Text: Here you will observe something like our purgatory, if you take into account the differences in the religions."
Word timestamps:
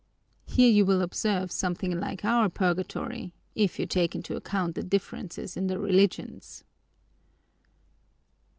Here 0.47 0.67
you 0.67 0.83
will 0.83 1.03
observe 1.03 1.51
something 1.51 1.99
like 1.99 2.25
our 2.25 2.49
purgatory, 2.49 3.35
if 3.53 3.77
you 3.77 3.85
take 3.85 4.15
into 4.15 4.35
account 4.35 4.73
the 4.73 4.81
differences 4.81 5.55
in 5.55 5.67
the 5.67 5.77
religions." 5.77 6.63